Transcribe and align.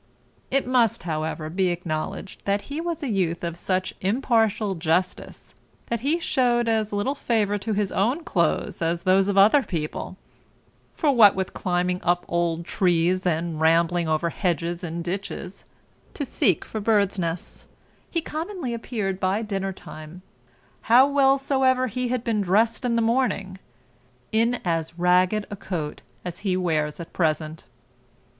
It 0.49 0.65
must, 0.65 1.03
however, 1.03 1.47
be 1.47 1.67
acknowledged 1.67 2.45
that 2.45 2.63
he 2.73 2.81
was 2.81 3.03
a 3.03 3.07
youth 3.07 3.43
of 3.43 3.55
such 3.55 3.93
impartial 4.01 4.73
justice, 4.73 5.53
that 5.89 5.99
he 5.99 6.17
shewed 6.17 6.67
as 6.67 6.91
little 6.91 7.13
favour 7.13 7.59
to 7.59 7.73
his 7.73 7.91
own 7.91 8.23
clothes 8.23 8.81
as 8.81 9.01
to 9.01 9.05
those 9.05 9.27
of 9.27 9.37
other 9.37 9.61
people; 9.61 10.17
for 10.95 11.11
what 11.11 11.35
with 11.35 11.53
climbing 11.53 12.01
up 12.01 12.25
old 12.27 12.65
trees, 12.65 13.27
and 13.27 13.61
rambling 13.61 14.07
over 14.07 14.31
hedges 14.31 14.83
and 14.83 15.03
ditches, 15.03 15.65
to 16.15 16.25
seek 16.25 16.65
for 16.65 16.79
birds 16.81 17.19
nests, 17.19 17.67
he 18.09 18.21
commonly 18.21 18.73
appeared 18.73 19.19
by 19.19 19.43
dinner 19.43 19.71
time, 19.71 20.23
how 20.89 21.07
well 21.07 21.37
soever 21.37 21.85
he 21.85 22.07
had 22.07 22.23
been 22.23 22.41
dressed 22.41 22.83
in 22.83 22.95
the 22.95 23.03
morning, 23.03 23.59
in 24.31 24.59
as 24.65 24.97
ragged 24.97 25.45
a 25.51 25.55
coat 25.55 26.01
as 26.25 26.39
he 26.39 26.57
wears 26.57 26.99
at 26.99 27.13
present. 27.13 27.67